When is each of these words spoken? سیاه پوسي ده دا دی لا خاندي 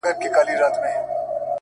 سیاه 0.03 0.13
پوسي 0.19 0.29
ده 0.33 0.35
دا 0.35 0.41
دی 0.47 0.55
لا 0.61 0.67
خاندي 0.73 1.01